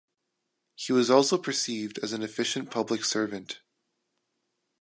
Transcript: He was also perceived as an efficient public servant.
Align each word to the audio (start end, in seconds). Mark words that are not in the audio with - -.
He 0.73 0.91
was 0.93 1.11
also 1.11 1.37
perceived 1.37 1.99
as 1.99 2.11
an 2.11 2.23
efficient 2.23 2.71
public 2.71 3.05
servant. 3.05 3.61